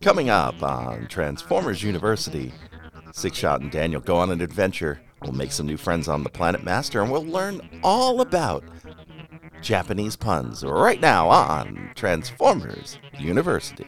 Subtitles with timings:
[0.00, 2.52] Coming up on Transformers University,
[3.12, 5.00] Six Shot and Daniel go on an adventure.
[5.22, 8.64] We'll make some new friends on the Planet Master, and we'll learn all about
[9.60, 13.86] Japanese puns right now on Transformers University.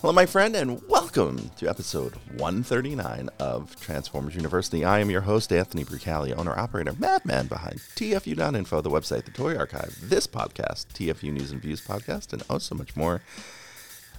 [0.00, 0.80] Hello, my friend, and
[1.14, 4.82] welcome to episode 139 of Transformers University.
[4.82, 9.54] I am your host, Anthony Brucali, owner operator, madman behind TFU.info, the website, the Toy
[9.54, 13.20] Archive, this podcast, TFU News and Views podcast, and oh, so much more.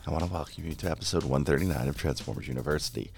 [0.06, 3.12] I want to welcome you to episode 139 of Transformers University.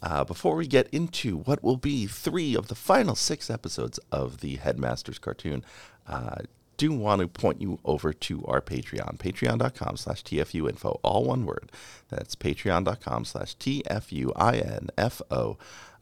[0.00, 4.42] Uh, before we get into what will be three of the final six episodes of
[4.42, 5.64] the Headmasters cartoon,
[6.06, 6.36] uh,
[6.76, 11.70] do want to point you over to our Patreon, patreon.com slash tfuinfo, all one word.
[12.08, 15.56] That's patreon.com slash tfuinfo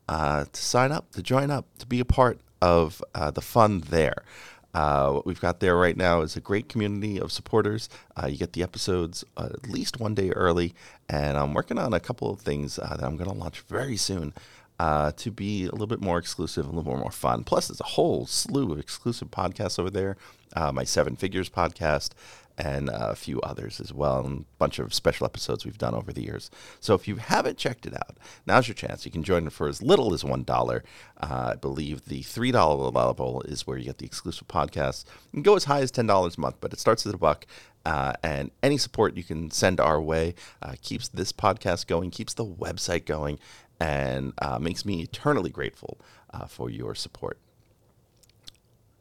[0.09, 3.81] uh, to sign up, to join up, to be a part of uh, the fun
[3.91, 4.25] there.
[4.73, 7.89] Uh, what we've got there right now is a great community of supporters.
[8.17, 10.75] Uh, you get the episodes uh, at least one day early,
[11.09, 13.97] and I'm working on a couple of things uh, that I'm going to launch very
[13.97, 14.33] soon
[14.81, 17.45] uh, to be a little bit more exclusive, a little more fun.
[17.45, 20.17] Plus, there's a whole slew of exclusive podcasts over there.
[20.57, 22.11] Uh, my Seven Figures podcast,
[22.57, 26.13] and a few others as well, and a bunch of special episodes we've done over
[26.13, 26.51] the years.
[26.81, 29.05] So if you haven't checked it out, now's your chance.
[29.05, 30.83] You can join for as little as one dollar.
[31.21, 35.05] Uh, I believe the three dollar level is where you get the exclusive podcasts.
[35.31, 37.19] You can go as high as ten dollars a month, but it starts at a
[37.19, 37.47] buck.
[37.87, 42.35] Uh, and any support you can send our way uh, keeps this podcast going, keeps
[42.35, 43.39] the website going,
[43.81, 45.99] and uh, makes me eternally grateful
[46.33, 47.39] uh, for your support.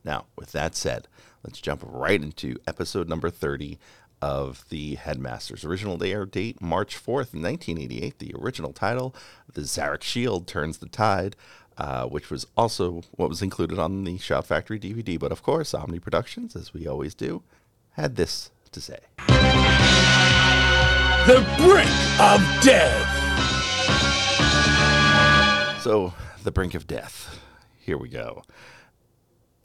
[0.03, 1.07] Now, with that said,
[1.43, 3.77] let's jump right into episode number 30
[4.21, 5.63] of the Headmasters.
[5.63, 8.19] Original air date March 4th, 1988.
[8.19, 9.15] The original title,
[9.53, 11.35] The Zarak Shield Turns the Tide,
[11.77, 15.19] uh, which was also what was included on the Shout Factory DVD.
[15.19, 17.43] But of course, Omni Productions, as we always do,
[17.91, 18.99] had this to say
[21.27, 23.18] The brink of death.
[25.81, 26.13] So,
[26.43, 27.39] the brink of death.
[27.79, 28.43] Here we go.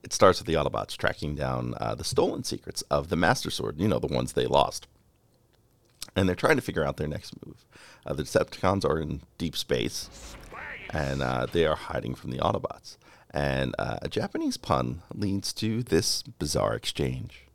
[0.04, 3.80] It starts with the Autobots tracking down uh, the stolen secrets of the Master Sword,
[3.80, 4.86] you know, the ones they lost.
[6.14, 7.64] And they're trying to figure out their next move.
[8.06, 10.08] Uh, the Decepticons are in deep space,
[10.90, 12.96] and uh, they are hiding from the Autobots.
[13.32, 17.48] And uh, a Japanese pun leads to this bizarre exchange.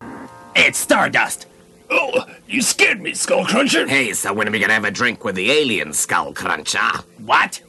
[0.53, 1.47] It's Stardust!
[1.89, 3.87] Oh, you scared me, Skull Cruncher.
[3.87, 7.03] Hey, so when are we gonna have a drink with the alien Skull Cruncher?
[7.19, 7.61] What?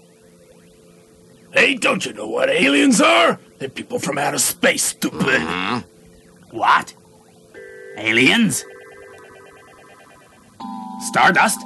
[1.53, 3.39] Hey, don't you know what aliens are?
[3.59, 5.43] They're people from outer space, stupid.
[6.51, 6.95] What?
[7.97, 8.65] Aliens?
[11.01, 11.61] Stardust?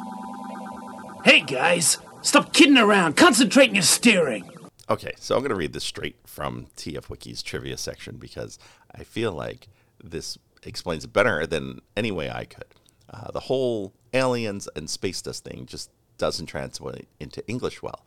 [1.25, 3.17] Hey, guys, stop kidding around.
[3.17, 4.49] Concentrate on your steering.
[4.89, 8.59] Okay, so I'm going to read this straight from TF Wiki's trivia section because
[8.95, 9.69] I feel like
[10.03, 12.67] this explains it better than any way I could.
[13.09, 18.05] Uh, the whole aliens and space dust thing just doesn't translate into English well.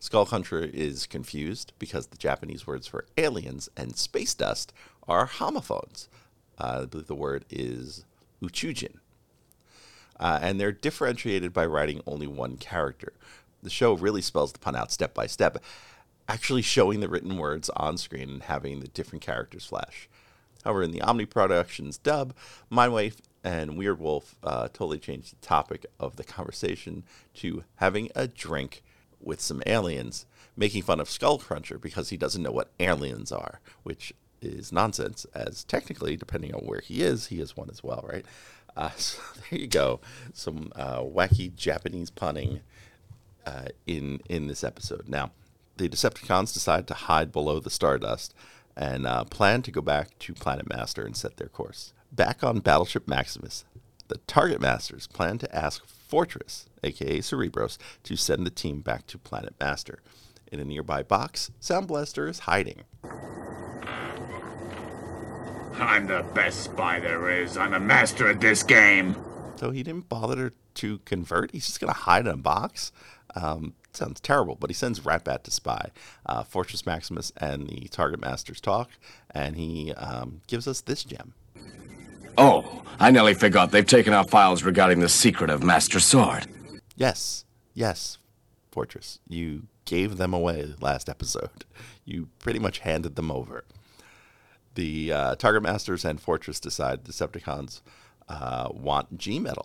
[0.00, 4.72] Skullcruncher is confused because the Japanese words for aliens and space dust
[5.08, 6.08] are homophones.
[6.58, 8.04] Uh, I believe the word is
[8.42, 8.96] uchujin.
[10.20, 13.12] Uh, and they're differentiated by writing only one character.
[13.62, 15.58] The show really spells the pun out step by step,
[16.28, 20.08] actually showing the written words on screen and having the different characters flash.
[20.64, 22.34] However, in the Omni Productions dub,
[22.70, 27.04] Mindwipe and Weird Wolf uh, totally changed the topic of the conversation
[27.34, 28.82] to having a drink
[29.20, 34.12] with some aliens, making fun of Skullcruncher because he doesn't know what aliens are, which
[34.40, 38.24] is nonsense, as technically, depending on where he is, he is one as well, right?
[38.76, 39.20] Uh, so
[39.50, 40.00] there you go.
[40.32, 42.60] Some uh, wacky Japanese punning
[43.44, 45.08] uh, in in this episode.
[45.08, 45.32] Now,
[45.76, 48.34] the Decepticons decide to hide below the Stardust
[48.76, 51.92] and uh, plan to go back to Planet Master and set their course.
[52.12, 53.64] Back on Battleship Maximus,
[54.06, 59.18] the Target Masters plan to ask Fortress, aka Cerebros, to send the team back to
[59.18, 60.00] Planet Master.
[60.50, 62.84] In a nearby box, Sound Blaster is hiding.
[65.78, 67.56] I'm the best spy there is.
[67.56, 69.14] I'm a master at this game.
[69.56, 71.52] So he didn't bother to convert.
[71.52, 72.90] He's just going to hide in a box.
[73.34, 75.90] Um, sounds terrible, but he sends Ratbat to spy.
[76.24, 78.90] Uh, Fortress Maximus and the Target Masters talk,
[79.30, 81.34] and he um, gives us this gem.
[82.40, 83.72] Oh, I nearly forgot.
[83.72, 86.46] They've taken our files regarding the secret of Master Sword.
[86.94, 87.44] Yes,
[87.74, 88.18] yes,
[88.70, 89.18] Fortress.
[89.28, 91.64] You gave them away last episode.
[92.04, 93.64] You pretty much handed them over.
[94.76, 97.80] The uh, Target Masters and Fortress decide Decepticons
[98.28, 99.64] uh, want G Metal.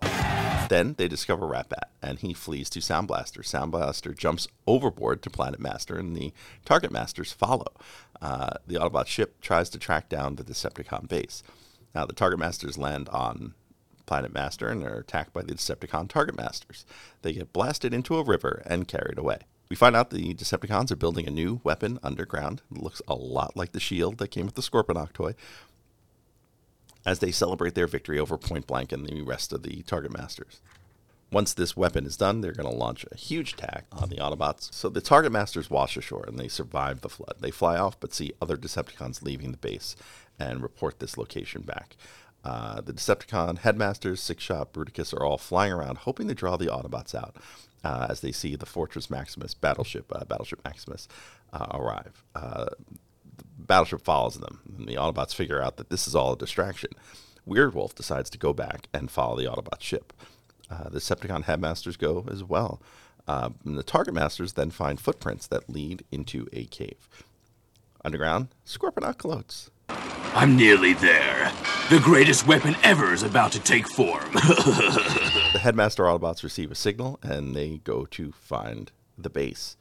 [0.68, 3.44] Then they discover Ratbat, and he flees to Sound Blaster.
[3.44, 6.34] Sound Blaster jumps overboard to Planet Master, and the
[6.66, 7.72] Target Masters follow.
[8.20, 11.44] Uh, the Autobot ship tries to track down the Decepticon base.
[11.94, 13.54] Now, the Target Masters land on
[14.06, 16.86] Planet Master and are attacked by the Decepticon Target Masters.
[17.22, 19.40] They get blasted into a river and carried away.
[19.70, 22.62] We find out the Decepticons are building a new weapon underground.
[22.72, 25.36] It looks a lot like the shield that came with the Scorponok toy.
[27.06, 30.62] As they celebrate their victory over Point Blank and the rest of the Target Masters.
[31.32, 34.72] Once this weapon is done, they're going to launch a huge attack on the Autobots.
[34.72, 37.38] So the Target Masters wash ashore and they survive the flood.
[37.40, 39.96] They fly off but see other Decepticons leaving the base
[40.40, 41.96] and report this location back.
[42.44, 46.66] Uh, the Decepticon headmasters, Six Shot, Bruticus are all flying around, hoping to draw the
[46.68, 47.38] Autobots out
[47.84, 51.08] uh, as they see the Fortress Maximus battleship, uh, Battleship Maximus,
[51.54, 52.24] uh, arrive.
[52.36, 52.66] Uh,
[53.38, 56.92] the battleship follows them, and the Autobots figure out that this is all a distraction.
[57.48, 60.12] Weirdwolf decides to go back and follow the Autobot ship.
[60.70, 62.82] Uh, the Decepticon headmasters go as well.
[63.26, 67.08] the Target Masters then find footprints that lead into a cave.
[68.04, 69.70] Underground, Scorponok gloats.
[69.90, 71.52] I'm nearly there.
[71.90, 74.32] The greatest weapon ever is about to take form.
[74.34, 79.78] the headmaster Autobots receive a signal and they go to find the base.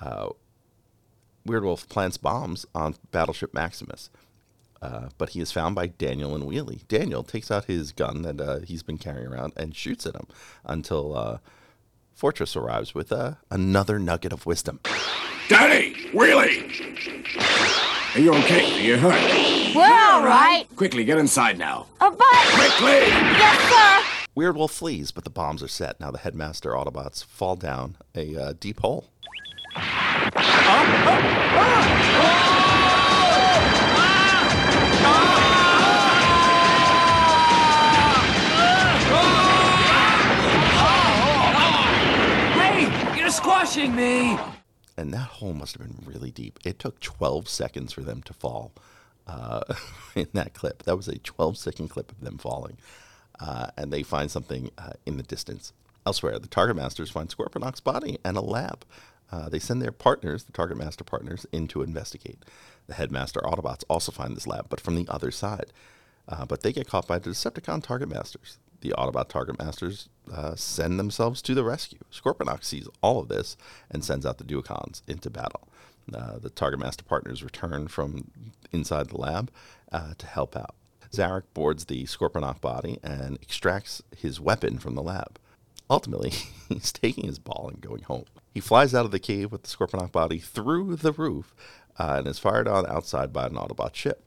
[0.00, 0.28] Uh,
[1.46, 4.10] Weirdwolf plants bombs on Battleship Maximus,
[4.82, 6.86] uh, but he is found by Daniel and Wheelie.
[6.88, 10.26] Daniel takes out his gun that uh, he's been carrying around and shoots at him
[10.64, 11.38] until uh,
[12.14, 14.80] Fortress arrives with uh, another nugget of wisdom.
[15.48, 15.94] Daddy!
[16.12, 17.55] Wheelie!
[18.16, 18.78] Are you okay?
[18.78, 19.74] Are you hurt?
[19.76, 20.64] We're all right.
[20.74, 21.86] Quickly, get inside now.
[22.00, 22.26] Uh, but...
[22.54, 23.08] Quickly!
[23.10, 24.30] Yes, sir.
[24.34, 26.00] Weirdwolf flees, but the bombs are set.
[26.00, 29.10] Now the headmaster Autobots fall down a uh, deep hole.
[42.54, 44.38] Hey, you're squashing me.
[44.96, 46.58] And that hole must have been really deep.
[46.64, 48.72] It took 12 seconds for them to fall
[49.26, 49.62] uh,
[50.14, 50.84] in that clip.
[50.84, 52.78] That was a 12 second clip of them falling.
[53.38, 55.72] Uh, and they find something uh, in the distance.
[56.06, 58.84] Elsewhere, the Target Masters find Scorponok's body and a lab.
[59.30, 62.44] Uh, they send their partners, the Target Master partners, in to investigate.
[62.86, 65.72] The Headmaster Autobots also find this lab, but from the other side.
[66.28, 68.58] Uh, but they get caught by the Decepticon Target Masters.
[68.80, 71.98] The Autobot Target Masters uh, send themselves to the rescue.
[72.12, 73.56] Scorponok sees all of this
[73.90, 75.68] and sends out the Duocons into battle.
[76.12, 78.30] Uh, the Target Master partners return from
[78.72, 79.50] inside the lab
[79.92, 80.74] uh, to help out.
[81.12, 85.38] Zarak boards the Scorponok body and extracts his weapon from the lab.
[85.88, 86.30] Ultimately,
[86.68, 88.24] he's taking his ball and going home.
[88.54, 91.54] He flies out of the cave with the Scorponok body through the roof
[91.98, 94.26] uh, and is fired on outside by an Autobot ship.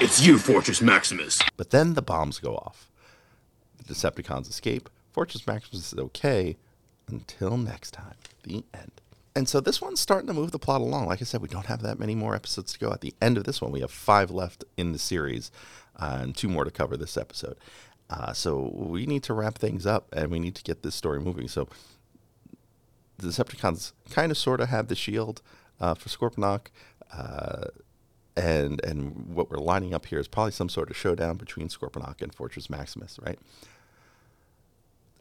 [0.00, 1.38] It's you, Fortress Maximus.
[1.56, 2.90] But then the bombs go off.
[3.86, 4.88] The Decepticons escape.
[5.12, 6.56] Fortress Maximus is okay
[7.08, 8.14] until next time.
[8.44, 8.92] The end.
[9.34, 11.06] And so this one's starting to move the plot along.
[11.06, 12.92] Like I said, we don't have that many more episodes to go.
[12.92, 15.50] At the end of this one, we have five left in the series
[15.96, 17.56] uh, and two more to cover this episode.
[18.10, 21.18] Uh, so we need to wrap things up and we need to get this story
[21.18, 21.48] moving.
[21.48, 21.66] So
[23.16, 25.40] the Decepticons kind of sort of have the shield
[25.80, 26.66] uh, for Scorponok.
[27.12, 27.66] Uh,
[28.36, 32.22] and and what we're lining up here is probably some sort of showdown between Scorponok
[32.22, 33.38] and Fortress Maximus, right?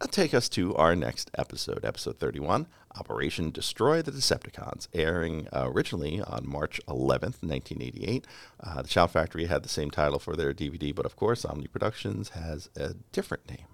[0.01, 2.65] That'll take us to our next episode, episode 31,
[2.95, 8.25] Operation Destroy the Decepticons, airing uh, originally on March 11th, 1988.
[8.59, 11.67] Uh, the Shout Factory had the same title for their DVD, but of course, Omni
[11.67, 13.67] Productions has a different name.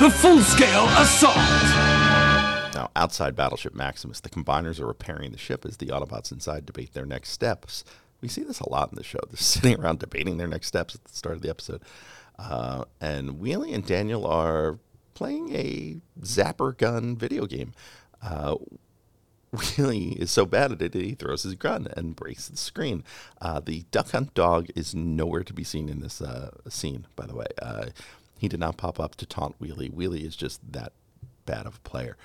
[0.00, 1.36] The full-scale assault!
[2.74, 6.92] Now, outside Battleship Maximus, the combiners are repairing the ship as the Autobots inside debate
[6.92, 7.84] their next steps.
[8.20, 9.20] We see this a lot in the show.
[9.28, 11.82] They're sitting around debating their next steps at the start of the episode.
[12.38, 14.78] Uh, and Wheelie and Daniel are
[15.14, 17.72] playing a zapper gun video game.
[18.22, 18.56] Uh,
[19.54, 23.04] Wheelie is so bad at it, he throws his gun and breaks the screen.
[23.40, 27.26] Uh, the Duck Hunt dog is nowhere to be seen in this uh, scene, by
[27.26, 27.46] the way.
[27.62, 27.86] Uh,
[28.38, 29.92] he did not pop up to taunt Wheelie.
[29.92, 30.92] Wheelie is just that
[31.46, 32.16] bad of a player.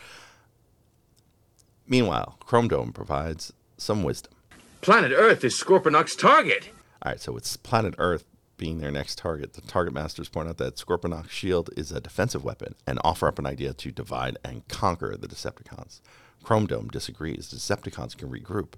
[1.87, 4.33] Meanwhile, Chrome Dome provides some wisdom.
[4.81, 6.69] Planet Earth is Scorponok's target.
[7.01, 8.25] All right, so it's planet Earth
[8.59, 9.53] being their next target.
[9.53, 13.39] The target masters point out that Scorponok's shield is a defensive weapon and offer up
[13.39, 16.01] an idea to divide and conquer the Decepticons.
[16.43, 17.51] Chrome Dome disagrees.
[17.51, 18.73] Decepticons can regroup,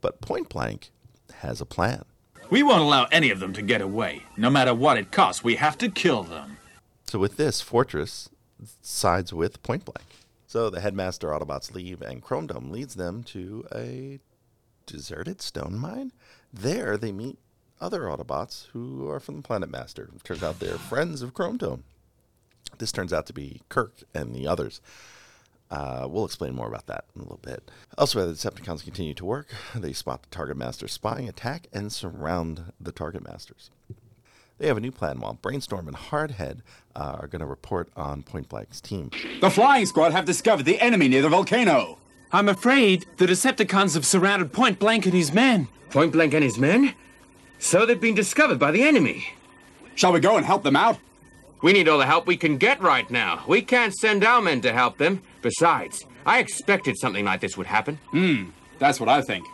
[0.00, 0.90] but Point Blank
[1.40, 2.04] has a plan.
[2.50, 4.22] We won't allow any of them to get away.
[4.36, 6.58] No matter what it costs, we have to kill them.
[7.06, 8.28] So with this, Fortress
[8.80, 10.06] sides with Point Blank.
[10.46, 14.18] So the headmaster Autobots leave, and Chrome Dome leads them to a
[14.86, 16.12] deserted stone mine.
[16.52, 17.38] There, they meet
[17.80, 20.10] other Autobots who are from the Planet Master.
[20.14, 21.84] It turns out they're friends of Chrome Dome.
[22.78, 24.80] This turns out to be Kirk and the others.
[25.70, 27.70] Uh, we'll explain more about that in a little bit.
[27.98, 29.48] Elsewhere, the Decepticons continue to work.
[29.74, 33.70] They spot the Target Master spying, attack, and surround the Target Masters.
[34.58, 36.60] They have a new plan while Brainstorm and Hardhead
[36.96, 39.10] uh, are going to report on Point Blank's team.
[39.40, 41.98] The flying squad have discovered the enemy near the volcano.
[42.32, 45.68] I'm afraid the Decepticons have surrounded Point Blank and his men.
[45.90, 46.94] Point Blank and his men?
[47.58, 49.26] So they've been discovered by the enemy.
[49.94, 50.98] Shall we go and help them out?
[51.60, 53.44] We need all the help we can get right now.
[53.48, 55.22] We can't send our men to help them.
[55.42, 57.98] Besides, I expected something like this would happen.
[58.10, 59.44] Hmm, that's what I think.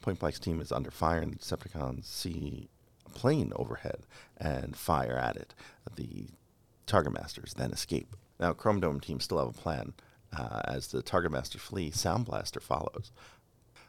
[0.00, 2.68] Point Blank's team is under fire, and the Decepticons see
[3.04, 4.06] a plane overhead
[4.36, 5.54] and fire at it.
[5.96, 6.28] The
[6.86, 8.14] Target Masters then escape.
[8.38, 9.94] Now, Chrome Dome team still have a plan.
[10.36, 13.10] Uh, as the Target Masters flee, Sound Blaster follows.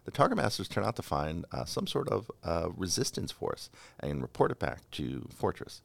[0.10, 4.24] The Target Masters turn out to find uh, some sort of uh, resistance force and
[4.24, 5.84] report it back to Fortress.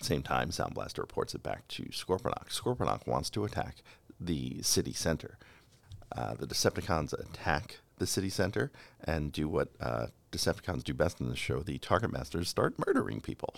[0.00, 2.48] Same time, Sound Blaster reports it back to Scorponok.
[2.48, 3.82] Scorponok wants to attack
[4.18, 5.36] the city center.
[6.16, 8.72] Uh, the Decepticons attack the city center
[9.04, 11.60] and do what uh, Decepticons do best in the show.
[11.60, 13.56] The Target Masters start murdering people.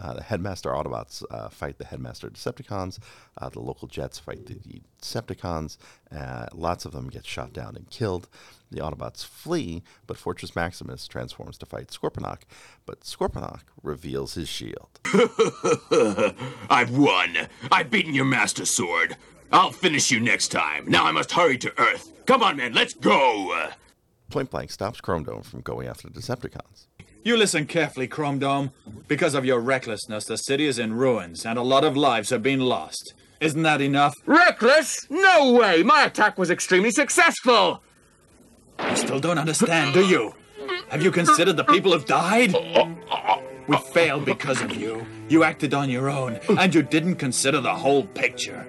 [0.00, 2.98] Uh, the Headmaster Autobots uh, fight the Headmaster Decepticons.
[3.36, 5.76] Uh, the local jets fight the, Decepticons.
[6.14, 8.28] Uh, lots of them get shot down and killed.
[8.70, 12.42] The Autobots flee, but Fortress Maximus transforms to fight Scorponok.
[12.86, 14.88] But Scorponok reveals his shield.
[16.70, 17.48] I've won.
[17.70, 19.16] I've beaten your Master Sword.
[19.52, 20.88] I'll finish you next time.
[20.88, 22.12] Now I must hurry to Earth.
[22.24, 23.68] Come on, man, let's go.
[24.30, 26.86] Point Blank stops Chrome Dome from going after the Decepticons.
[27.22, 28.70] You listen carefully, Chrome Dome.
[29.06, 32.42] Because of your recklessness, the city is in ruins, and a lot of lives have
[32.42, 33.12] been lost.
[33.40, 34.14] Isn't that enough?
[34.24, 35.06] Reckless?
[35.10, 35.82] No way!
[35.82, 37.82] My attack was extremely successful!
[38.88, 40.34] You still don't understand, do you?
[40.88, 42.54] Have you considered the people who've died?
[43.68, 45.06] We failed because of you.
[45.28, 48.66] You acted on your own, and you didn't consider the whole picture.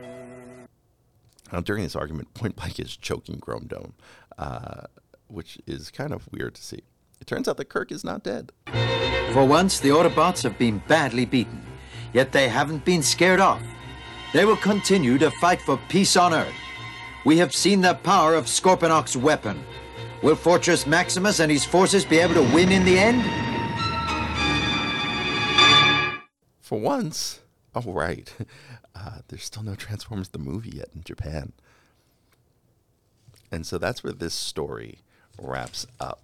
[1.52, 3.94] Now, during this argument, Point Blank is choking Chrome Dome,
[4.38, 4.84] uh,
[5.28, 6.84] which is kind of weird to see.
[7.22, 8.52] It turns out that Kirk is not dead.
[9.32, 11.64] For once, the Autobots have been badly beaten,
[12.14, 13.62] yet they haven't been scared off.
[14.34, 16.54] They will continue to fight for peace on Earth.
[17.24, 19.64] We have seen the power of Scorponok's weapon.
[20.24, 23.24] Will Fortress Maximus and his forces be able to win in the end?
[26.60, 27.42] For once,
[27.76, 28.34] oh right,
[28.96, 31.54] uh, there's still no Transformers the movie yet in Japan.
[33.52, 35.00] And so that's where this story
[35.40, 36.22] wraps up.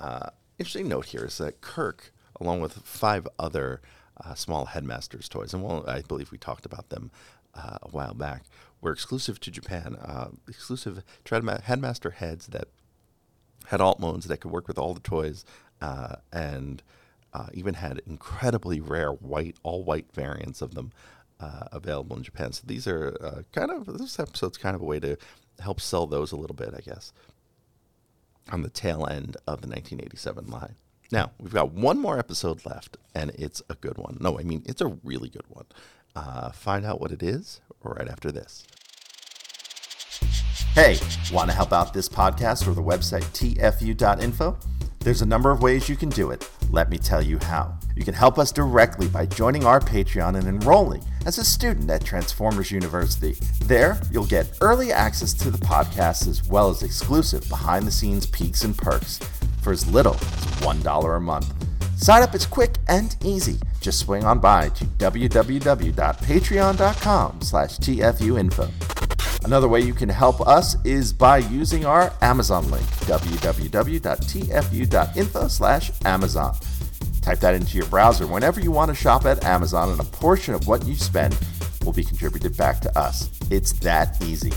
[0.00, 3.80] Uh, interesting note here is that Kirk, along with five other
[4.24, 7.10] uh, small Headmasters toys, and well, I believe we talked about them
[7.54, 8.44] uh, a while back,
[8.80, 9.96] were exclusive to Japan.
[9.96, 12.68] Uh, exclusive Headmaster heads that
[13.66, 15.44] had alt modes that could work with all the toys,
[15.80, 16.82] uh, and
[17.52, 20.92] even had incredibly rare white, all white variants of them
[21.38, 22.52] available in Japan.
[22.52, 25.16] So these are kind of this episode's kind of a way to
[25.60, 27.12] help sell those a little bit, I guess,
[28.50, 30.74] on the tail end of the 1987 line.
[31.12, 34.18] Now we've got one more episode left, and it's a good one.
[34.20, 35.66] No, I mean it's a really good one.
[36.14, 38.64] Uh, find out what it is right after this.
[40.74, 40.98] Hey,
[41.32, 44.56] want to help out this podcast or the website tfu.info?
[45.02, 46.46] There's a number of ways you can do it.
[46.70, 47.74] Let me tell you how.
[47.96, 52.04] You can help us directly by joining our Patreon and enrolling as a student at
[52.04, 53.34] Transformers University.
[53.64, 58.26] There, you'll get early access to the podcast as well as exclusive behind the scenes
[58.26, 59.18] peaks and perks
[59.62, 60.20] for as little as
[60.60, 61.50] $1 a month.
[61.96, 63.58] Sign up is quick and easy.
[63.80, 68.70] Just swing on by to www.patreon.com slash tfuinfo.
[69.44, 73.48] Another way you can help us is by using our Amazon link, www.tfu.info
[75.48, 76.56] slash Amazon.
[77.22, 80.54] Type that into your browser whenever you want to shop at Amazon, and a portion
[80.54, 81.36] of what you spend
[81.84, 83.30] will be contributed back to us.
[83.50, 84.50] It's that easy.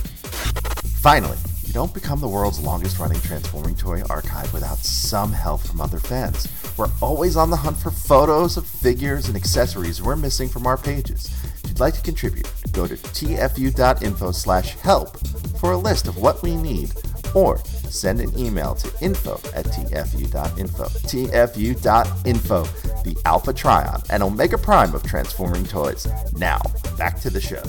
[1.01, 5.81] Finally, you don't become the world's longest running transforming toy archive without some help from
[5.81, 6.47] other fans.
[6.77, 10.77] We're always on the hunt for photos of figures and accessories we're missing from our
[10.77, 11.29] pages.
[11.73, 15.17] You'd like to contribute, go to tfu.info slash help
[15.57, 16.91] for a list of what we need,
[17.33, 17.57] or
[17.89, 20.83] send an email to info at tfu.info.
[20.83, 22.63] tfu.info,
[23.03, 26.07] the Alpha Trion and Omega Prime of transforming toys.
[26.33, 26.61] Now,
[26.95, 27.63] back to the show.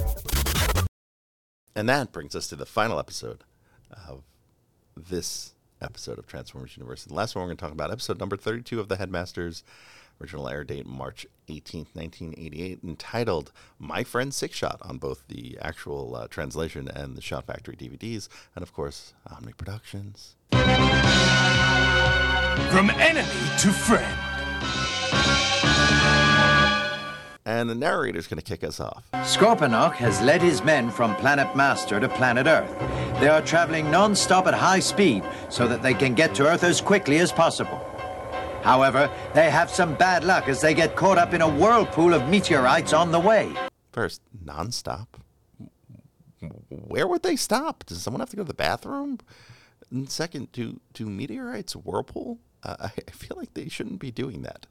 [1.74, 3.42] And that brings us to the final episode
[4.06, 4.22] of
[4.94, 7.04] this episode of Transformers Universe.
[7.04, 9.64] The last one we're going to talk about, episode number 32 of The Headmasters,
[10.20, 16.16] original air date March 18th, 1988, entitled My Friend Six Shot on both the actual
[16.16, 20.36] uh, translation and the Shout Factory DVDs, and of course, Omni Productions.
[22.70, 24.18] From enemy to friend.
[27.46, 29.04] And the narrator's going to kick us off.
[29.12, 32.70] Scorponok has led his men from Planet Master to Planet Earth.
[33.20, 36.80] They are traveling non-stop at high speed so that they can get to Earth as
[36.80, 37.93] quickly as possible.
[38.64, 42.30] However, they have some bad luck as they get caught up in a whirlpool of
[42.30, 43.52] meteorites on the way.
[43.92, 45.06] First, nonstop.
[46.70, 47.84] Where would they stop?
[47.84, 49.18] Does someone have to go to the bathroom?
[49.90, 52.38] And second, do do meteorites whirlpool?
[52.62, 54.66] Uh, I feel like they shouldn't be doing that.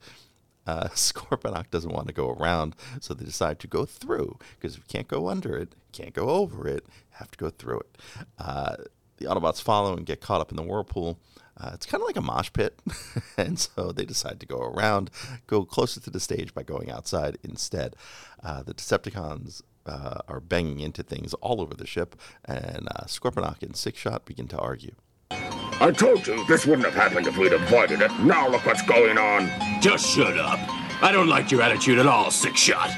[0.66, 4.84] Uh, Scorponok doesn't want to go around, so they decide to go through because you
[4.88, 7.98] can't go under it, can't go over it, have to go through it.
[8.40, 8.76] Uh,
[9.18, 11.20] the Autobots follow and get caught up in the whirlpool.
[11.60, 12.80] Uh, it's kind of like a mosh pit,
[13.38, 15.12] and so they decide to go around,
[15.48, 17.96] go closer to the stage by going outside instead.
[18.44, 23.62] Uh, the Decepticons uh, are banging into things all over the ship, and uh, Scorponok
[23.62, 24.96] and Six Shot begin to argue.
[25.32, 28.12] I told you this wouldn't have happened if we'd avoided it.
[28.20, 29.50] Now look what's going on.
[29.82, 30.60] Just shut up.
[31.04, 32.90] I don't like your attitude at all, Six Shot.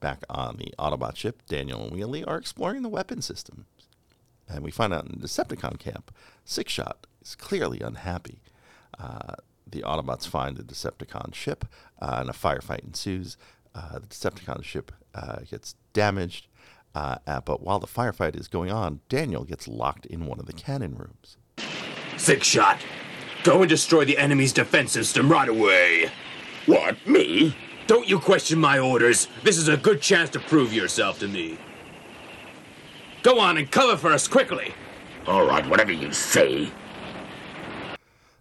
[0.00, 3.64] Back on the Autobot ship, Daniel and Wheelie are exploring the weapon systems.
[4.50, 6.12] And we find out in the Decepticon camp,
[6.44, 8.42] Six Shot is clearly unhappy.
[8.98, 9.34] Uh,
[9.66, 11.64] the Autobots find the Decepticon ship,
[12.02, 13.36] uh, and a firefight ensues.
[13.74, 16.48] Uh, the Decepticon ship uh, gets damaged,
[16.94, 20.46] uh, uh, but while the firefight is going on, Daniel gets locked in one of
[20.46, 21.36] the cannon rooms.
[22.16, 22.80] Six Shot,
[23.44, 26.10] go and destroy the enemy's defense system right away.
[26.66, 27.56] What, me?
[27.86, 29.28] Don't you question my orders.
[29.42, 31.58] This is a good chance to prove yourself to me.
[33.22, 34.72] Go on and cover for us quickly.
[35.26, 36.70] All right, whatever you say.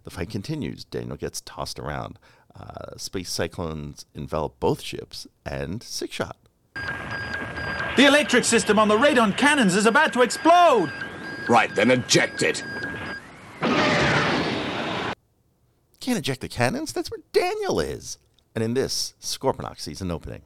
[0.03, 0.85] The fight continues.
[0.85, 2.17] Daniel gets tossed around.
[2.55, 6.37] Uh, space cyclones envelop both ships and Six Shot.
[6.75, 10.91] The electric system on the radon cannons is about to explode.
[11.47, 12.63] Right, then eject it.
[15.99, 16.93] Can't eject the cannons?
[16.93, 18.17] That's where Daniel is.
[18.55, 20.41] And in this, Scorponok sees an opening.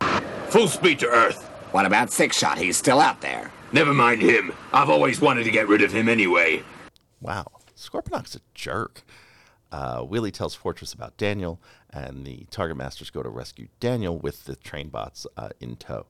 [0.49, 1.47] Full speed to Earth.
[1.71, 2.57] What about Six Shot?
[2.57, 3.51] He's still out there.
[3.73, 4.53] Never mind him.
[4.71, 6.63] I've always wanted to get rid of him anyway.
[7.19, 9.03] Wow, Scorponok's a jerk.
[9.71, 14.45] Uh, Wheelie tells Fortress about Daniel, and the Target Masters go to rescue Daniel with
[14.45, 16.05] the train bots uh, in tow.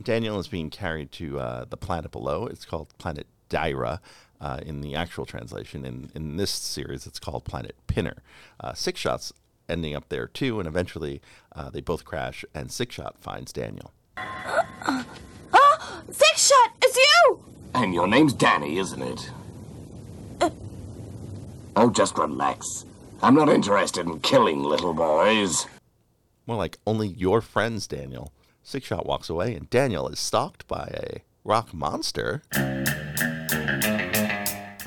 [0.00, 2.46] Daniel is being carried to uh, the planet below.
[2.46, 3.98] It's called Planet Dyra
[4.40, 5.84] uh, in the actual translation.
[5.84, 8.22] In, in this series, it's called Planet Pinner.
[8.60, 9.32] Uh, Six Shots
[9.68, 11.20] ending up there too, and eventually
[11.56, 13.92] uh, they both crash, and Six Shot finds Daniel.
[14.16, 15.04] Oh,
[16.10, 17.44] Six Shot, it's you!
[17.74, 19.30] And your name's Danny, isn't it?
[21.78, 22.86] Oh, just relax.
[23.22, 25.66] I'm not interested in killing little boys.
[26.46, 28.32] More like only your friends, Daniel.
[28.62, 32.42] Six Shot walks away, and Daniel is stalked by a rock monster.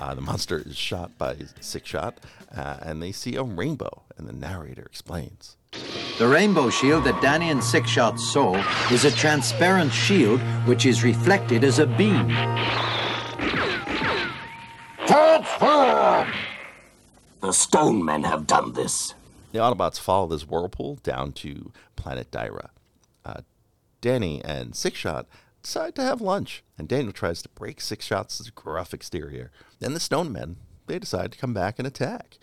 [0.01, 2.19] Uh, the monster is shot by Six Shot,
[2.55, 5.57] uh, and they see a rainbow, and the narrator explains.
[6.19, 8.53] The rainbow shield that Danny and Six Shot saw
[8.91, 12.27] is a transparent shield which is reflected as a beam.
[15.07, 16.29] Transform!
[17.39, 19.13] The stone men have done this.
[19.53, 22.71] The Autobots follow this whirlpool down to planet Dyra.
[23.23, 23.41] Uh,
[24.01, 25.25] Danny and Six Shot
[25.63, 29.51] decide to have lunch, and Daniel tries to break Six Shot's gruff exterior.
[29.79, 32.37] Then the Stone Men, they decide to come back and attack.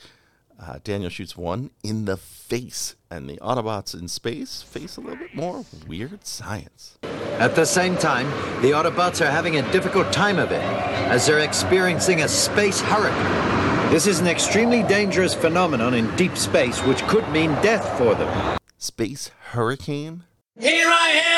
[0.58, 5.16] Uh, Daniel shoots one in the face, and the Autobots in space face a little
[5.16, 6.98] bit more weird science.
[7.38, 8.26] At the same time,
[8.62, 13.90] the Autobots are having a difficult time of it as they're experiencing a space hurricane.
[13.90, 18.58] This is an extremely dangerous phenomenon in deep space which could mean death for them.
[18.78, 20.24] Space hurricane?
[20.58, 21.36] Here I am!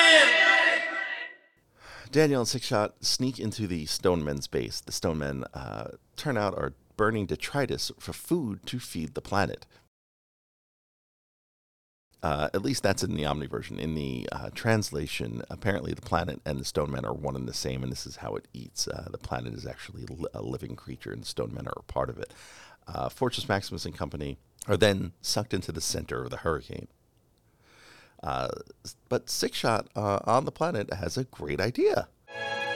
[2.10, 4.80] Daniel and Six Shot sneak into the Stone Men's base.
[4.80, 9.64] The Stone Men uh, turn out are burning detritus for food to feed the planet.
[12.20, 13.78] Uh, at least that's in the Omni version.
[13.78, 17.54] In the uh, translation, apparently the planet and the Stone Men are one and the
[17.54, 18.88] same, and this is how it eats.
[18.88, 22.10] Uh, the planet is actually a living creature, and the Stone Men are a part
[22.10, 22.34] of it.
[22.88, 26.88] Uh, Fortress Maximus and company are then sucked into the center of the hurricane.
[28.20, 28.48] Uh,
[29.08, 32.08] but Six Shot uh, on the planet has a great idea.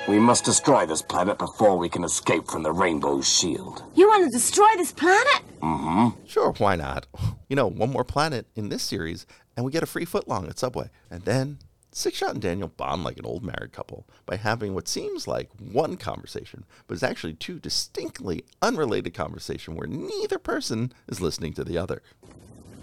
[0.09, 3.85] We must destroy this planet before we can escape from the Rainbow Shield.
[3.95, 5.43] You want to destroy this planet?
[5.61, 6.27] Mm-hmm.
[6.27, 7.07] Sure, why not?
[7.49, 10.59] You know, one more planet in this series, and we get a free footlong at
[10.59, 10.88] Subway.
[11.11, 11.59] And then
[11.91, 15.51] Six Shot and Daniel bond like an old married couple by having what seems like
[15.61, 21.62] one conversation, but is actually two distinctly unrelated conversations where neither person is listening to
[21.62, 22.03] the other.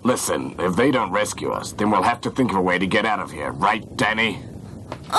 [0.04, 2.86] Listen, if they don't rescue us, then we'll have to think of a way to
[2.86, 4.40] get out of here, right, Danny?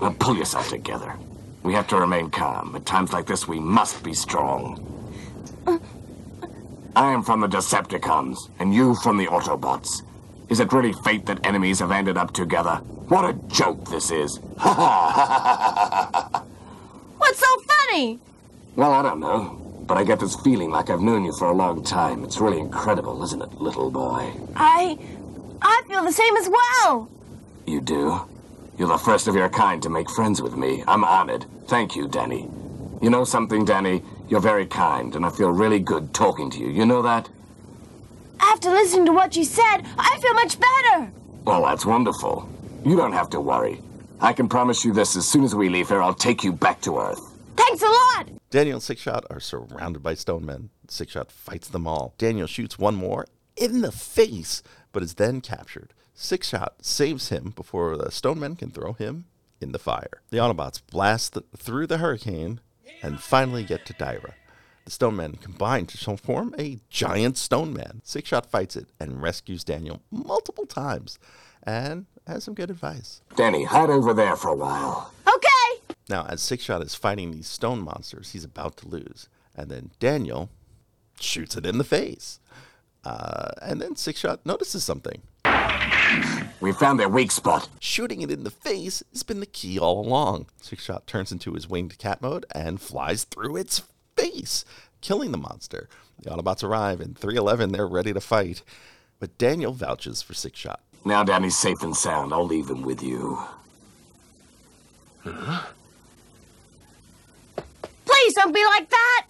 [0.00, 1.14] Now pull yourself together.
[1.62, 2.74] We have to remain calm.
[2.76, 4.84] At times like this, we must be strong.
[6.96, 10.02] I am from the Decepticons, and you from the Autobots.
[10.48, 12.76] Is it really fate that enemies have ended up together?
[13.08, 14.40] What a joke this is.
[14.56, 14.74] Ha
[16.32, 16.44] ha!
[17.18, 18.18] What's so funny?
[18.76, 19.60] Well, I don't know.
[19.86, 22.22] But I get this feeling like I've known you for a long time.
[22.24, 24.32] It's really incredible, isn't it, little boy?
[24.56, 24.98] I.
[25.60, 27.08] I feel the same as well.
[27.68, 28.18] You do?
[28.78, 30.82] You're the first of your kind to make friends with me.
[30.88, 31.44] I'm honored.
[31.66, 32.48] Thank you, Danny.
[33.02, 34.02] You know something, Danny?
[34.28, 36.68] You're very kind, and I feel really good talking to you.
[36.70, 37.28] You know that?
[38.40, 41.12] After listening to what you said, I feel much better.
[41.44, 42.48] Well, that's wonderful.
[42.86, 43.82] You don't have to worry.
[44.20, 46.80] I can promise you this as soon as we leave here, I'll take you back
[46.82, 47.20] to Earth.
[47.54, 48.28] Thanks a lot.
[48.50, 50.70] Daniel and Sixshot are surrounded by stone men.
[50.86, 52.14] Sixshot fights them all.
[52.16, 53.26] Daniel shoots one more
[53.56, 55.92] in the face, but is then captured.
[56.18, 59.26] Sixshot saves him before the stone men can throw him
[59.60, 60.20] in the fire.
[60.30, 62.58] The Autobots blast th- through the hurricane
[63.02, 64.32] and finally get to Dyra.
[64.84, 68.02] The stone men combine to form a giant stone man.
[68.04, 71.20] Sixshot fights it and rescues Daniel multiple times
[71.62, 73.20] and has some good advice.
[73.36, 75.12] Danny, hide over there for a while.
[75.24, 75.94] Okay.
[76.08, 79.28] Now, as Sixshot is fighting these stone monsters, he's about to lose.
[79.54, 80.50] And then Daniel
[81.20, 82.40] shoots it in the face.
[83.04, 85.22] Uh, and then Sixshot notices something.
[86.60, 87.68] We found their weak spot.
[87.80, 90.46] Shooting it in the face has been the key all along.
[90.62, 93.82] Sixshot turns into his winged cat mode and flies through its
[94.16, 94.64] face,
[95.00, 95.88] killing the monster.
[96.20, 98.62] The Autobots arrive, and 311 they're ready to fight.
[99.20, 100.78] But Daniel vouches for Sixshot.
[101.04, 102.32] Now Danny's safe and sound.
[102.32, 103.38] I'll leave him with you.
[108.04, 109.26] Please don't be like that.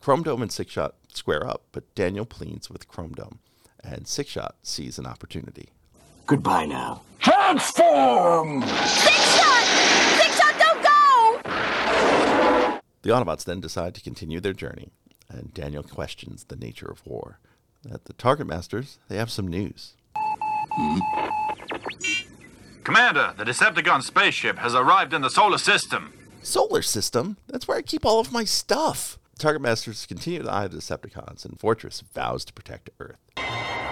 [0.00, 3.38] Chrome Dome and Sixshot square up, but Daniel pleads with Chrome Dome,
[3.84, 5.68] and Sixshot sees an opportunity.
[6.26, 7.02] Goodbye now.
[7.20, 8.62] Transform!
[8.62, 9.64] Six shot!
[10.18, 12.80] Six shot, don't go!
[13.02, 14.90] The Autobots then decide to continue their journey,
[15.28, 17.38] and Daniel questions the nature of war.
[17.92, 19.92] At the Target Masters, they have some news.
[20.16, 20.98] Hmm?
[22.82, 26.12] Commander, the Decepticon spaceship has arrived in the solar system.
[26.42, 27.38] Solar system?
[27.46, 29.18] That's where I keep all of my stuff.
[29.38, 33.18] Target Masters continue to eye the Decepticons, and Fortress vows to protect Earth.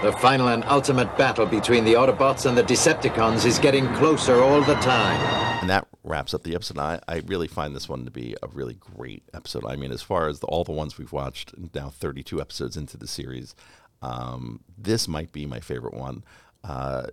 [0.02, 4.60] The final and ultimate battle between the Autobots and the Decepticons is getting closer all
[4.60, 5.20] the time.
[5.60, 6.78] And that wraps up the episode.
[6.78, 9.64] I, I really find this one to be a really great episode.
[9.64, 12.96] I mean, as far as the, all the ones we've watched, now 32 episodes into
[12.96, 13.54] the series,
[14.02, 16.24] um, this might be my favorite one.
[16.64, 17.06] Uh,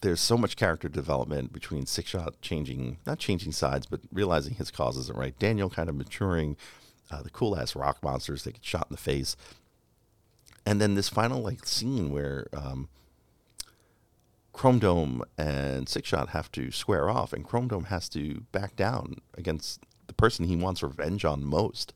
[0.00, 4.96] there's so much character development between Sixshot changing, not changing sides, but realizing his cause
[4.96, 5.38] isn't right.
[5.38, 6.56] Daniel kind of maturing,
[7.10, 9.36] uh, the cool ass rock monsters that get shot in the face.
[10.66, 12.88] And then this final like scene where um,
[14.52, 19.20] Chrome Dome and Sixshot have to square off, and Chrome Dome has to back down
[19.36, 21.94] against the person he wants revenge on most.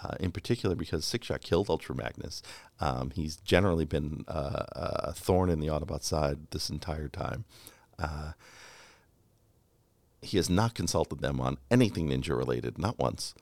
[0.00, 2.40] Uh, in particular, because Sixshot killed Ultra Magnus.
[2.78, 7.44] Um, he's generally been uh, a thorn in the Autobot side this entire time.
[7.98, 8.32] Uh,
[10.22, 13.34] he has not consulted them on anything ninja related, not once.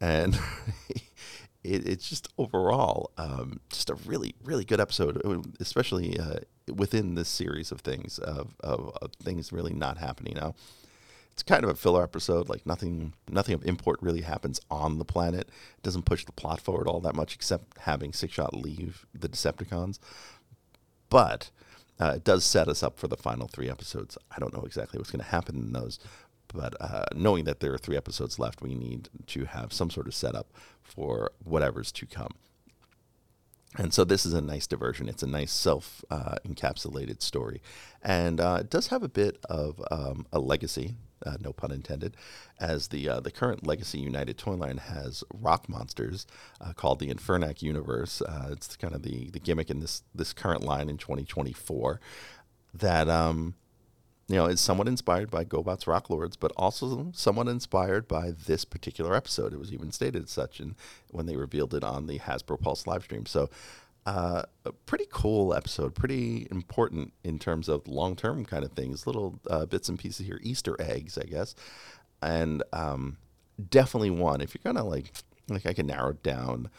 [0.00, 0.38] And
[1.64, 6.40] it, it's just overall um, just a really, really good episode, uh, especially uh,
[6.72, 10.54] within this series of things, of, of, of things really not happening now
[11.38, 12.48] it's kind of a filler episode.
[12.48, 15.42] Like nothing, nothing of import really happens on the planet.
[15.76, 20.00] It doesn't push the plot forward all that much, except having Sixshot leave the Decepticons.
[21.08, 21.52] But
[22.00, 24.18] uh, it does set us up for the final three episodes.
[24.32, 26.00] I don't know exactly what's going to happen in those,
[26.52, 30.06] but uh, knowing that there are three episodes left, we need to have some sort
[30.06, 32.34] of setup for whatever's to come.
[33.76, 35.08] And so this is a nice diversion.
[35.08, 37.60] It's a nice self uh, encapsulated story.
[38.02, 40.94] And uh, it does have a bit of um, a legacy,
[41.26, 42.16] uh, no pun intended,
[42.58, 46.26] as the uh, the current Legacy United toy line has rock monsters
[46.60, 48.22] uh, called the Infernac Universe.
[48.50, 52.00] It's kind of the, the gimmick in this, this current line in 2024
[52.72, 53.54] that um,
[54.28, 58.64] you know, is somewhat inspired by GoBots Rock Lords, but also somewhat inspired by this
[58.64, 59.54] particular episode.
[59.54, 60.76] It was even stated such in,
[61.10, 63.24] when they revealed it on the Hasbro Pulse live stream.
[63.24, 63.48] So,
[64.04, 69.06] uh, a pretty cool episode, pretty important in terms of long term kind of things,
[69.06, 71.54] little uh, bits and pieces here, Easter eggs, I guess.
[72.22, 73.16] And um,
[73.70, 75.12] definitely one, if you're going to like,
[75.48, 76.70] like I can narrow down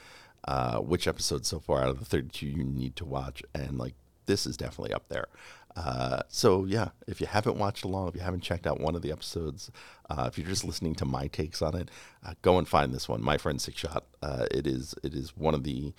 [0.46, 3.44] uh, which episode so far out of the 32 you need to watch.
[3.54, 3.94] And like,
[4.30, 5.28] this is definitely up there.
[5.76, 9.02] Uh, so yeah, if you haven't watched along, if you haven't checked out one of
[9.02, 9.72] the episodes,
[10.10, 11.90] uh, if you're just listening to my takes on it,
[12.26, 14.06] uh, go and find this one, my friend Six Shot.
[14.22, 15.94] Uh, it is it is one of the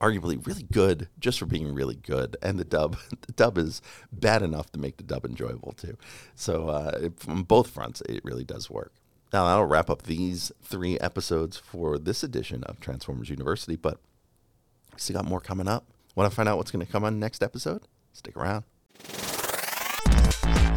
[0.00, 2.96] arguably really good just for being really good, and the dub
[3.26, 5.96] the dub is bad enough to make the dub enjoyable too.
[6.34, 8.92] So uh, it- from both fronts, it really does work.
[9.32, 13.98] Now that'll wrap up these three episodes for this edition of Transformers University, but
[14.96, 15.84] still got more coming up.
[16.14, 17.82] Want to find out what's going to come on next episode?
[18.12, 18.64] Stick around.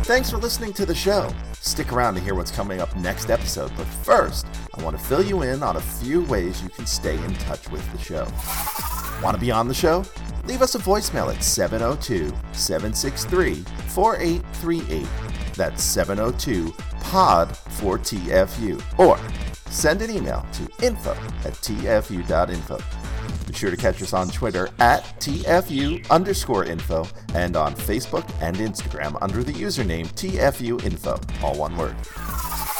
[0.05, 1.33] Thanks for listening to the show.
[1.53, 4.45] Stick around to hear what's coming up next episode, but first,
[4.77, 7.69] I want to fill you in on a few ways you can stay in touch
[7.69, 8.27] with the show.
[9.23, 10.03] Want to be on the show?
[10.45, 13.55] Leave us a voicemail at 702 763
[13.87, 15.07] 4838.
[15.55, 18.99] That's 702 POD for TFU.
[18.99, 19.17] Or
[19.71, 21.11] send an email to info
[21.45, 22.77] at tfu.info.
[23.53, 28.57] Be sure to catch us on Twitter at TFU underscore info and on Facebook and
[28.57, 31.95] Instagram under the username TFU info, all one word.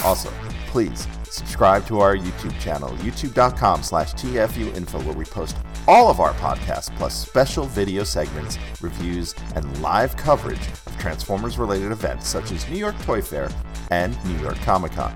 [0.02, 0.32] Also,
[0.66, 5.56] please subscribe to our YouTube channel, youtube.com slash TFU info, where we post
[5.86, 11.92] all of our podcasts plus special video segments, reviews, and live coverage of Transformers related
[11.92, 13.48] events such as New York Toy Fair
[13.92, 15.14] and New York Comic Con.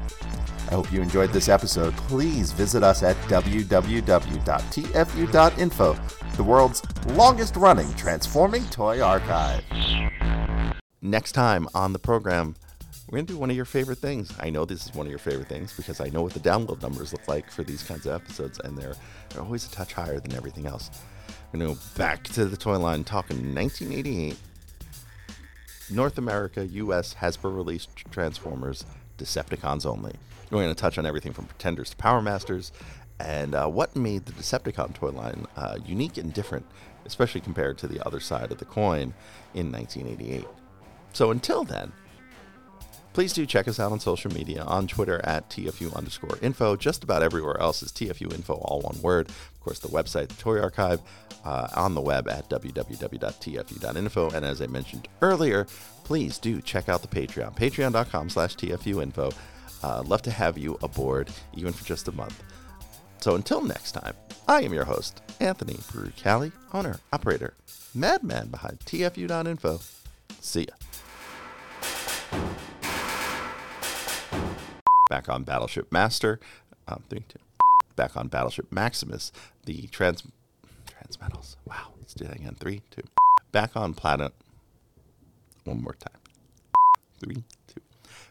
[0.68, 1.96] I hope you enjoyed this episode.
[1.96, 3.96] Please visit us at www.tfu.info,
[6.36, 9.64] the world's longest running transforming toy archive.
[11.00, 12.54] Next time on the program,
[13.08, 14.30] we're going to do one of your favorite things.
[14.38, 16.82] I know this is one of your favorite things because I know what the download
[16.82, 18.94] numbers look like for these kinds of episodes, and they're,
[19.30, 20.90] they're always a touch higher than everything else.
[21.50, 24.36] We're going to go back to the toy line talking 1988.
[25.90, 28.84] North America, US, Hasbro released Transformers,
[29.16, 30.12] Decepticons only.
[30.50, 32.72] We're going to touch on everything from Pretenders to Power Masters
[33.20, 36.66] and uh, what made the Decepticon toy line uh, unique and different,
[37.04, 39.14] especially compared to the other side of the coin
[39.54, 40.46] in 1988.
[41.12, 41.92] So until then,
[43.12, 46.76] please do check us out on social media on Twitter at TFU underscore info.
[46.76, 49.28] Just about everywhere else is TFU info, all one word.
[49.28, 51.00] Of course, the website, the Toy Archive,
[51.44, 54.30] uh, on the web at www.tfu.info.
[54.30, 55.66] And as I mentioned earlier,
[56.04, 59.32] please do check out the Patreon, patreon.com slash TFU info.
[59.82, 62.42] Uh, love to have you aboard, even for just a month.
[63.20, 64.14] So until next time,
[64.46, 67.54] I am your host, Anthony Brucali, owner, operator,
[67.94, 69.80] madman behind TFU.info.
[70.40, 70.74] See ya.
[75.10, 76.38] Back on Battleship Master,
[76.86, 77.38] um, three, two.
[77.96, 79.32] Back on Battleship Maximus,
[79.64, 80.22] the trans
[80.86, 81.56] transmetals.
[81.64, 82.56] Wow, let's do that again.
[82.58, 83.02] Three, two.
[83.52, 84.32] Back on Planet.
[85.64, 86.20] One more time.
[87.20, 87.42] Three.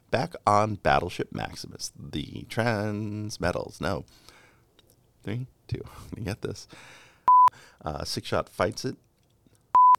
[0.10, 3.82] Back on Battleship Maximus, the trans metals.
[3.82, 4.06] No.
[5.24, 5.84] Three, two.
[6.15, 6.67] Me get this.
[7.84, 8.96] Uh, six shot fights it.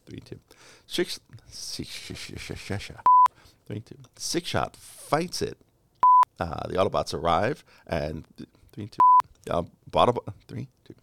[0.06, 0.40] Three, two.
[0.86, 1.20] Six.
[1.48, 1.88] Six.
[3.66, 3.96] Three, two.
[4.16, 5.58] Six shot fights it.
[6.40, 8.24] Uh, the Autobots arrive, and
[8.72, 8.98] three, two.
[9.50, 10.16] Uh, bottom,
[10.46, 10.94] three, two.